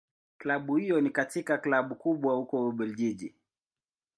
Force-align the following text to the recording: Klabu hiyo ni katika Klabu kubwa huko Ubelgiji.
Klabu 0.37 0.75
hiyo 0.77 1.01
ni 1.01 1.09
katika 1.09 1.57
Klabu 1.57 1.95
kubwa 1.95 2.35
huko 2.35 2.67
Ubelgiji. 2.67 3.33